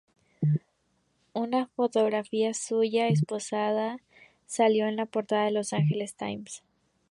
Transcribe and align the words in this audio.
Una 1.33 1.67
fotografía 1.67 2.55
suya 2.55 3.07
esposado 3.07 3.97
salió 4.47 4.87
en 4.87 4.95
la 4.95 5.05
portada 5.05 5.45
de 5.45 5.51
"Los 5.51 5.73
Angeles 5.73 6.15
Times". 6.15 6.63